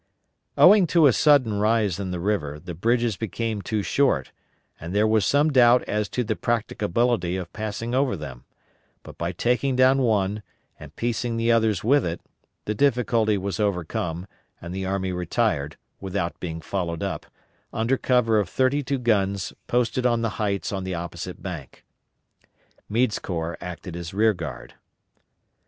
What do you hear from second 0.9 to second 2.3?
a sudden rise in the